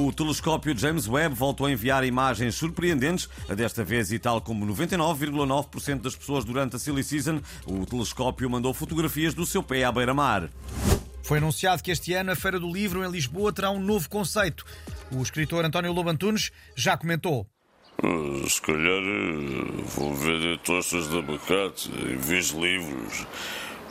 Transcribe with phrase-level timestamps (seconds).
[0.00, 6.02] O telescópio James Webb voltou a enviar imagens surpreendentes, desta vez e tal como 99,9%
[6.02, 10.50] das pessoas durante a Silly Season, o telescópio mandou fotografias do seu pé à beira-mar.
[11.24, 14.64] Foi anunciado que este ano a Feira do Livro em Lisboa terá um novo conceito.
[15.10, 17.44] O escritor António Lobo Antunes já comentou.
[18.00, 23.26] Uh, se calhar uh, vou vender tostas de abacate em vez de livros.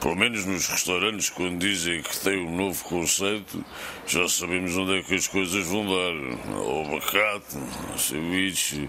[0.01, 3.65] Pelo menos nos restaurantes, quando dizem que tem um novo conceito,
[4.05, 6.57] já sabemos onde é que as coisas vão dar.
[6.59, 7.57] O abacate,
[7.97, 8.87] ceviche,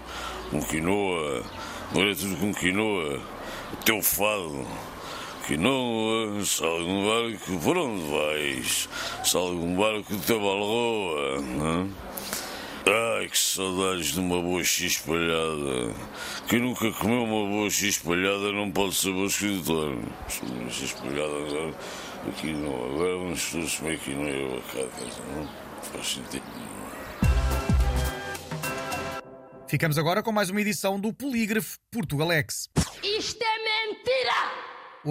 [0.53, 1.43] um quinoa,
[1.89, 3.21] agora é tudo com quinoa,
[3.85, 4.67] teu fado.
[5.47, 8.87] Quinoa, salga um barco, por onde vais?
[9.23, 11.41] Salga um barco de Tabalroa.
[11.41, 12.08] Não?
[13.19, 15.93] Ai, que saudades de uma boa X espalhada.
[16.47, 19.89] Quem nunca comeu uma boa X espalhada não pode ser bom escritor.
[20.41, 21.75] Uma X espalhada agora,
[22.29, 22.73] aqui não.
[22.73, 25.21] Agora vamos todos comer aqui não é abacate.
[25.35, 25.49] Não
[25.81, 26.43] faz sentido
[29.67, 32.69] Ficamos agora com mais uma edição do Polígrafo Portugalex.
[33.03, 34.58] Isto é mentira!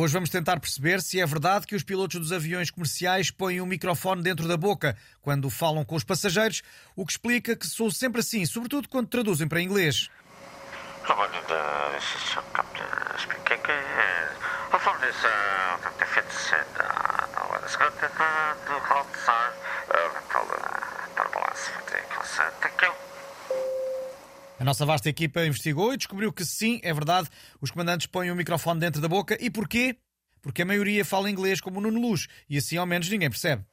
[0.00, 3.66] Hoje vamos tentar perceber se é verdade que os pilotos dos aviões comerciais põem um
[3.66, 6.62] microfone dentro da boca quando falam com os passageiros,
[6.94, 10.08] o que explica que sou sempre assim, sobretudo quando traduzem para inglês.
[24.58, 27.28] A nossa vasta equipa investigou e descobriu que sim, é verdade,
[27.60, 29.36] os comandantes põem o microfone dentro da boca.
[29.40, 29.96] E porquê?
[30.42, 33.64] Porque a maioria fala inglês como o Nuno Luz e assim ao menos ninguém percebe.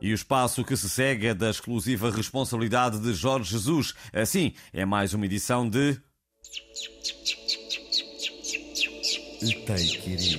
[0.00, 3.94] E o espaço que se segue é da exclusiva responsabilidade de Jorge Jesus.
[4.12, 6.00] Assim, é mais uma edição de.
[9.38, 10.36] Take easy.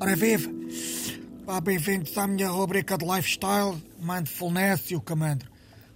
[0.00, 0.50] Ora viva!
[1.62, 5.50] Bem-vindos à minha rubrica de lifestyle, mindfulness e o camandro.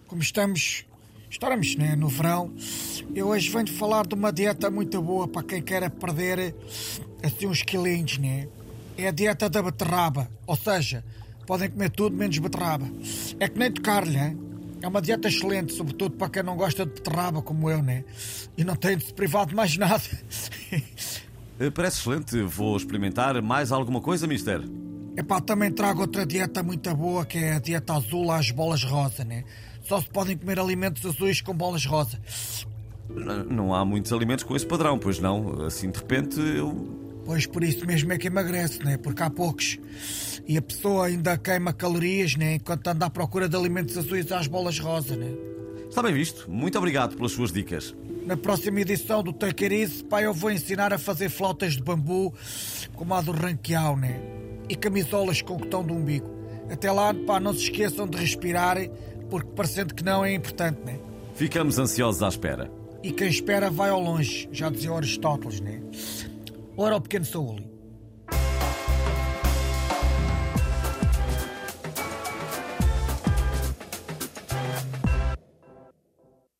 [0.08, 0.84] Como estamos,
[1.30, 2.52] estamos né, no verão,
[3.14, 6.54] eu hoje venho falar de uma dieta muito boa para quem quer perder
[7.22, 8.46] assim uns quilinhos, né?
[8.98, 11.02] É a dieta da beterraba, ou seja,
[11.44, 12.86] podem comer tudo menos beterraba.
[13.38, 14.38] É que nem tocar-lhe, hein?
[14.82, 18.04] É uma dieta excelente, sobretudo para quem não gosta de beterraba, como eu, né?
[18.56, 20.02] E não tem de se privar de mais nada.
[21.56, 22.42] Eh, parece excelente.
[22.42, 24.60] Vou experimentar mais alguma coisa, mister?
[25.16, 29.24] Epá, também trago outra dieta muito boa, que é a dieta azul às bolas rosa,
[29.24, 29.44] né?
[29.84, 32.18] Só se podem comer alimentos azuis com bolas rosa.
[33.48, 35.64] Não há muitos alimentos com esse padrão, pois não?
[35.64, 37.03] Assim, de repente, eu...
[37.24, 38.96] Pois, por isso mesmo é que emagrece, né?
[38.96, 39.78] Porque há poucos.
[40.46, 42.56] E a pessoa ainda queima calorias, né?
[42.56, 45.32] Enquanto anda à procura de alimentos azuis às bolas rosa, né?
[45.88, 46.50] Está bem visto.
[46.50, 47.94] Muito obrigado pelas suas dicas.
[48.26, 51.82] Na próxima edição do Take It Easy, pá, eu vou ensinar a fazer flautas de
[51.82, 52.34] bambu
[52.94, 54.20] como a do Ranquial, né?
[54.68, 56.28] E camisolas com cotão do umbigo.
[56.70, 58.76] Até lá, pá, não se esqueçam de respirar,
[59.30, 60.98] porque parecendo que não é importante, né?
[61.34, 62.70] Ficamos ansiosos à espera.
[63.02, 65.82] E quem espera vai ao longe, já dizia Aristóteles, né?
[66.76, 67.73] Ora, o pequeno Saúl,